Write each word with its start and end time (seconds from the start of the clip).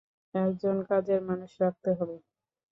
এক 0.33 0.51
জন 0.61 0.77
কাজের 0.89 1.19
মানুষ 1.29 1.51
রাখতে 1.63 1.89
হবে। 1.97 2.15